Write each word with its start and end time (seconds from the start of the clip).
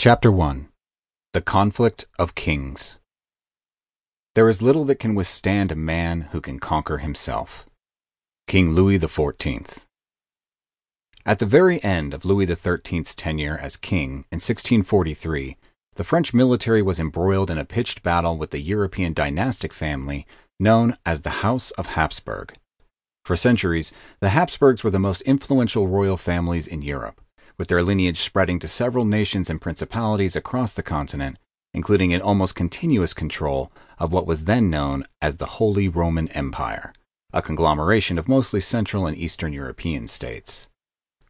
Chapter 0.00 0.30
1 0.30 0.68
The 1.32 1.40
Conflict 1.40 2.06
of 2.20 2.36
Kings 2.36 2.98
There 4.36 4.48
is 4.48 4.62
little 4.62 4.84
that 4.84 5.00
can 5.00 5.16
withstand 5.16 5.72
a 5.72 5.74
man 5.74 6.28
who 6.30 6.40
can 6.40 6.60
conquer 6.60 6.98
himself. 6.98 7.66
King 8.46 8.76
Louis 8.76 9.00
XIV. 9.00 9.82
At 11.26 11.40
the 11.40 11.46
very 11.46 11.82
end 11.82 12.14
of 12.14 12.24
Louis 12.24 12.46
XIII's 12.46 13.16
tenure 13.16 13.58
as 13.58 13.76
king 13.76 14.24
in 14.30 14.38
1643, 14.38 15.56
the 15.96 16.04
French 16.04 16.32
military 16.32 16.80
was 16.80 17.00
embroiled 17.00 17.50
in 17.50 17.58
a 17.58 17.64
pitched 17.64 18.04
battle 18.04 18.38
with 18.38 18.52
the 18.52 18.60
European 18.60 19.12
dynastic 19.14 19.72
family 19.72 20.28
known 20.60 20.96
as 21.04 21.22
the 21.22 21.42
House 21.42 21.72
of 21.72 21.88
Hapsburg. 21.88 22.50
For 23.24 23.34
centuries, 23.34 23.90
the 24.20 24.28
Habsburgs 24.28 24.84
were 24.84 24.92
the 24.92 25.00
most 25.00 25.22
influential 25.22 25.88
royal 25.88 26.16
families 26.16 26.68
in 26.68 26.82
Europe, 26.82 27.20
with 27.58 27.68
their 27.68 27.82
lineage 27.82 28.20
spreading 28.20 28.58
to 28.60 28.68
several 28.68 29.04
nations 29.04 29.50
and 29.50 29.60
principalities 29.60 30.36
across 30.36 30.72
the 30.72 30.82
continent, 30.82 31.38
including 31.74 32.14
an 32.14 32.22
almost 32.22 32.54
continuous 32.54 33.12
control 33.12 33.72
of 33.98 34.12
what 34.12 34.26
was 34.26 34.44
then 34.44 34.70
known 34.70 35.04
as 35.20 35.36
the 35.36 35.46
Holy 35.46 35.88
Roman 35.88 36.28
Empire, 36.28 36.92
a 37.32 37.42
conglomeration 37.42 38.18
of 38.18 38.28
mostly 38.28 38.60
Central 38.60 39.06
and 39.06 39.16
Eastern 39.16 39.52
European 39.52 40.06
states. 40.06 40.68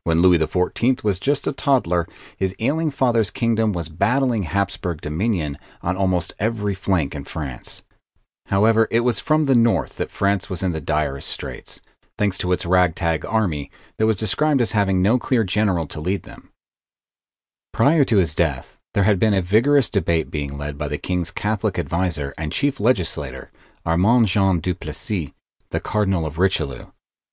When 0.05 0.23
Louis 0.23 0.39
XIV 0.39 1.03
was 1.03 1.19
just 1.19 1.47
a 1.47 1.53
toddler, 1.53 2.07
his 2.37 2.55
ailing 2.61 2.91
father's 2.91 3.31
kingdom 3.31 3.73
was 3.73 3.89
battling 3.89 4.45
Habsburg 4.45 5.01
dominion 5.01 5.59
on 5.83 5.97
almost 5.97 6.33
every 6.39 6.75
flank 6.75 7.15
in 7.15 7.25
France. 7.25 7.83
However, 8.49 8.89
it 8.91 9.01
was 9.01 9.21
from 9.21 9.45
the 9.45 9.55
north 9.55 9.97
that 9.97 10.11
France 10.11 10.49
was 10.49 10.63
in 10.63 10.73
the 10.73 10.81
direst 10.81 11.29
straits, 11.29 11.83
thanks 12.19 12.37
to 12.39 12.53
its 12.53 12.67
ragtag 12.67 13.25
army 13.25 13.71
that 13.97 14.07
was 14.07 14.17
described 14.17 14.61
as 14.61 14.73
having 14.73 15.01
no 15.01 15.19
clear 15.19 15.45
general 15.45 15.87
to 15.87 16.01
lead 16.01 16.25
them. 16.25 16.51
Prior 17.73 18.05
to 18.05 18.19
his 18.19 18.35
death, 18.35 18.77
there 18.93 19.05
had 19.05 19.21
been 19.21 19.35
a 19.35 19.41
vigorous 19.41 19.89
debate 19.89 20.31
being 20.31 20.59
led 20.59 20.77
by 20.77 20.89
the 20.89 20.99
king's 20.99 21.31
Catholic 21.31 21.79
adviser 21.79 22.35
and 22.37 22.53
chief 22.53 22.81
legislator, 22.81 23.51
Armand 23.87 24.27
Jean 24.27 24.61
Duplessis, 24.61 25.31
the 25.71 25.81
Cardinal 25.81 26.27
of 26.27 26.39
Richelieu, 26.39 26.87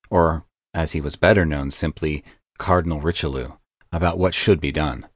or, 0.10 0.46
as 0.74 0.92
he 0.92 1.02
was 1.02 1.16
better 1.16 1.46
known, 1.46 1.72
simply 1.72 2.24
Cardinal 2.58 3.02
Richelieu, 3.02 3.54
about 3.92 4.20
what 4.20 4.34
should 4.34 4.62
be 4.62 4.72
done. 4.72 5.08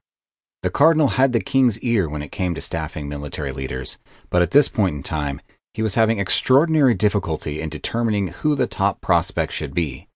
The 0.62 0.70
cardinal 0.70 1.08
had 1.08 1.32
the 1.32 1.40
king's 1.40 1.78
ear 1.80 2.08
when 2.08 2.20
it 2.20 2.32
came 2.32 2.54
to 2.54 2.60
staffing 2.60 3.08
military 3.08 3.52
leaders, 3.52 3.96
but 4.28 4.42
at 4.42 4.50
this 4.50 4.68
point 4.68 4.96
in 4.96 5.02
time, 5.02 5.40
he 5.72 5.82
was 5.82 5.94
having 5.94 6.18
extraordinary 6.18 6.94
difficulty 6.94 7.60
in 7.60 7.68
determining 7.68 8.28
who 8.28 8.54
the 8.54 8.66
top 8.66 9.00
prospect 9.00 9.52
should 9.52 9.74
be. 9.74 10.08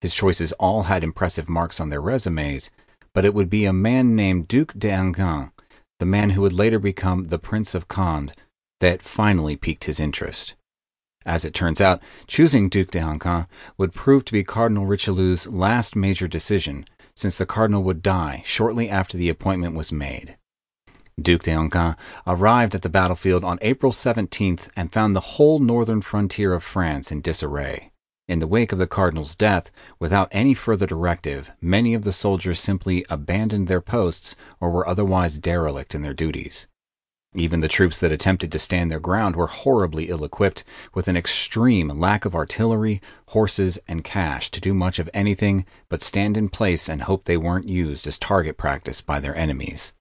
His 0.00 0.14
choices 0.14 0.52
all 0.54 0.84
had 0.84 1.04
impressive 1.04 1.48
marks 1.48 1.80
on 1.80 1.90
their 1.90 2.00
resumes, 2.00 2.70
but 3.14 3.24
it 3.24 3.34
would 3.34 3.50
be 3.50 3.64
a 3.64 3.72
man 3.72 4.16
named 4.16 4.48
Duc 4.48 4.72
d'Enghien, 4.74 5.52
the 6.00 6.06
man 6.06 6.30
who 6.30 6.40
would 6.40 6.52
later 6.52 6.78
become 6.78 7.28
the 7.28 7.38
Prince 7.38 7.74
of 7.74 7.88
Conde, 7.88 8.32
that 8.80 9.02
finally 9.02 9.56
piqued 9.56 9.84
his 9.84 10.00
interest. 10.00 10.54
As 11.24 11.44
it 11.44 11.54
turns 11.54 11.80
out, 11.80 12.02
choosing 12.26 12.68
Duc 12.68 12.90
d'Enghien 12.90 13.46
would 13.78 13.92
prove 13.92 14.24
to 14.24 14.32
be 14.32 14.42
Cardinal 14.42 14.86
Richelieu's 14.86 15.46
last 15.46 15.94
major 15.94 16.26
decision, 16.26 16.86
since 17.14 17.38
the 17.38 17.46
cardinal 17.46 17.84
would 17.84 18.02
die 18.02 18.42
shortly 18.44 18.88
after 18.88 19.16
the 19.16 19.28
appointment 19.28 19.76
was 19.76 19.92
made. 19.92 20.36
Duc 21.20 21.42
d'Enghien 21.42 21.96
arrived 22.26 22.74
at 22.74 22.82
the 22.82 22.88
battlefield 22.88 23.44
on 23.44 23.58
April 23.60 23.92
17th 23.92 24.70
and 24.76 24.92
found 24.92 25.14
the 25.14 25.20
whole 25.20 25.58
northern 25.58 26.00
frontier 26.00 26.54
of 26.54 26.64
France 26.64 27.12
in 27.12 27.20
disarray. 27.20 27.90
In 28.28 28.38
the 28.38 28.46
wake 28.46 28.72
of 28.72 28.78
the 28.78 28.86
cardinal's 28.86 29.34
death, 29.34 29.70
without 29.98 30.28
any 30.32 30.54
further 30.54 30.86
directive, 30.86 31.50
many 31.60 31.92
of 31.92 32.02
the 32.02 32.12
soldiers 32.12 32.60
simply 32.60 33.04
abandoned 33.10 33.68
their 33.68 33.80
posts 33.80 34.36
or 34.60 34.70
were 34.70 34.88
otherwise 34.88 35.38
derelict 35.38 35.94
in 35.94 36.02
their 36.02 36.14
duties. 36.14 36.66
Even 37.34 37.60
the 37.60 37.68
troops 37.68 37.98
that 37.98 38.12
attempted 38.12 38.52
to 38.52 38.58
stand 38.58 38.90
their 38.90 39.00
ground 39.00 39.36
were 39.36 39.46
horribly 39.46 40.08
ill 40.08 40.22
equipped, 40.24 40.64
with 40.94 41.08
an 41.08 41.16
extreme 41.16 41.88
lack 41.88 42.24
of 42.24 42.34
artillery, 42.34 43.00
horses, 43.28 43.78
and 43.88 44.04
cash 44.04 44.50
to 44.50 44.60
do 44.60 44.74
much 44.74 44.98
of 44.98 45.10
anything 45.14 45.64
but 45.88 46.02
stand 46.02 46.36
in 46.36 46.48
place 46.48 46.88
and 46.88 47.02
hope 47.02 47.24
they 47.24 47.36
weren't 47.36 47.68
used 47.68 48.06
as 48.06 48.18
target 48.18 48.56
practice 48.56 49.00
by 49.00 49.18
their 49.18 49.36
enemies. 49.36 49.92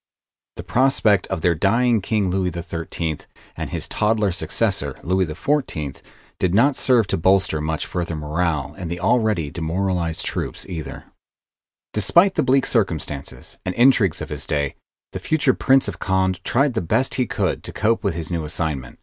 The 0.58 0.64
prospect 0.64 1.28
of 1.28 1.42
their 1.42 1.56
dying 1.56 2.02
King 2.02 2.30
Louis 2.30 2.52
XIII 2.52 3.20
and 3.56 3.70
his 3.70 3.88
toddler 3.88 4.32
successor, 4.32 4.96
Louis 5.02 5.26
XIV, 5.26 6.02
did 6.40 6.54
not 6.54 6.76
serve 6.76 7.08
to 7.08 7.18
bolster 7.18 7.62
much 7.62 7.86
further 7.86 8.16
morale 8.16 8.76
in 8.78 8.88
the 8.88 9.00
already 9.00 9.50
demoralized 9.50 10.26
troops 10.26 10.66
either. 10.68 11.06
Despite 11.94 12.36
the 12.36 12.44
bleak 12.44 12.66
circumstances 12.66 13.60
and 13.66 13.76
intrigues 13.76 14.22
of 14.22 14.30
his 14.30 14.46
day, 14.46 14.76
the 15.12 15.20
future 15.20 15.54
Prince 15.54 15.88
of 15.88 16.00
Conde 16.00 16.44
tried 16.44 16.74
the 16.74 16.82
best 16.82 17.16
he 17.16 17.26
could 17.26 17.64
to 17.64 17.74
cope 17.74 18.04
with 18.04 18.16
his 18.16 18.32
new 18.32 18.44
assignment. 18.44 18.98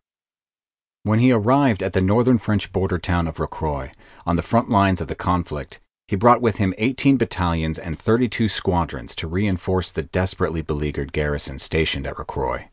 When 1.02 1.18
he 1.18 1.32
arrived 1.32 1.82
at 1.82 1.92
the 1.92 2.00
northern 2.00 2.38
French 2.38 2.72
border 2.72 2.98
town 2.98 3.26
of 3.26 3.36
Rocroi, 3.36 3.92
on 4.26 4.36
the 4.36 4.42
front 4.42 4.68
lines 4.68 5.00
of 5.00 5.08
the 5.08 5.14
conflict, 5.14 5.80
he 6.08 6.16
brought 6.16 6.40
with 6.40 6.56
him 6.56 6.74
18 6.78 7.18
battalions 7.18 7.78
and 7.78 7.98
32 7.98 8.48
squadrons 8.48 9.14
to 9.14 9.28
reinforce 9.28 9.90
the 9.92 10.02
desperately 10.02 10.62
beleaguered 10.62 11.12
garrison 11.12 11.58
stationed 11.58 12.06
at 12.06 12.16
Rocroi. 12.16 12.68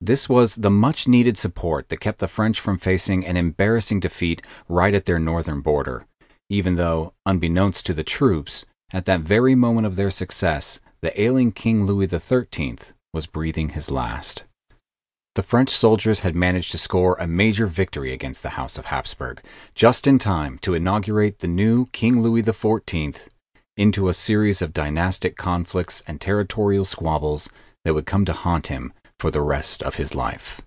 This 0.00 0.28
was 0.28 0.56
the 0.56 0.70
much 0.70 1.08
needed 1.08 1.38
support 1.38 1.88
that 1.88 2.00
kept 2.00 2.18
the 2.18 2.28
French 2.28 2.60
from 2.60 2.76
facing 2.76 3.24
an 3.24 3.38
embarrassing 3.38 4.00
defeat 4.00 4.42
right 4.68 4.92
at 4.92 5.06
their 5.06 5.18
northern 5.18 5.62
border, 5.62 6.06
even 6.50 6.74
though, 6.74 7.14
unbeknownst 7.24 7.86
to 7.86 7.94
the 7.94 8.04
troops, 8.04 8.66
at 8.92 9.06
that 9.06 9.20
very 9.22 9.54
moment 9.54 9.86
of 9.86 9.96
their 9.96 10.10
success, 10.10 10.80
the 11.00 11.18
ailing 11.18 11.52
King 11.52 11.86
Louis 11.86 12.08
XIII 12.08 12.78
was 13.14 13.26
breathing 13.26 13.70
his 13.70 13.90
last. 13.90 14.44
The 15.34 15.42
French 15.42 15.70
soldiers 15.70 16.20
had 16.20 16.36
managed 16.36 16.70
to 16.70 16.78
score 16.78 17.16
a 17.18 17.26
major 17.26 17.66
victory 17.66 18.12
against 18.12 18.44
the 18.44 18.50
House 18.50 18.78
of 18.78 18.86
Habsburg, 18.86 19.42
just 19.74 20.06
in 20.06 20.20
time 20.20 20.58
to 20.58 20.74
inaugurate 20.74 21.40
the 21.40 21.48
new 21.48 21.86
King 21.86 22.22
Louis 22.22 22.42
XIV 22.42 23.26
into 23.76 24.08
a 24.08 24.14
series 24.14 24.62
of 24.62 24.72
dynastic 24.72 25.36
conflicts 25.36 26.04
and 26.06 26.20
territorial 26.20 26.84
squabbles 26.84 27.50
that 27.84 27.94
would 27.94 28.06
come 28.06 28.24
to 28.26 28.32
haunt 28.32 28.68
him 28.68 28.92
for 29.18 29.32
the 29.32 29.40
rest 29.40 29.82
of 29.82 29.96
his 29.96 30.14
life. 30.14 30.60